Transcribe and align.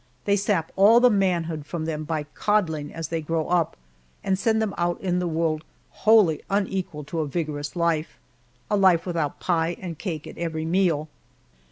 They 0.25 0.35
sap 0.35 0.71
all 0.75 0.99
manhood 1.11 1.63
from 1.63 1.85
them 1.85 2.05
by 2.05 2.23
"coddling" 2.33 2.91
as 2.91 3.09
they 3.09 3.21
grow 3.21 3.47
up, 3.49 3.77
and 4.23 4.35
send 4.39 4.59
them 4.59 4.73
out 4.75 4.99
in 4.99 5.19
the 5.19 5.27
world 5.27 5.63
wholly 5.91 6.41
unequal 6.49 7.03
to 7.03 7.19
a 7.19 7.27
vigorous 7.27 7.75
life 7.75 8.17
a 8.71 8.75
life 8.75 9.05
without 9.05 9.39
pie 9.39 9.77
and 9.79 9.99
cake 9.99 10.25
at 10.25 10.39
every 10.39 10.65
meal. 10.65 11.07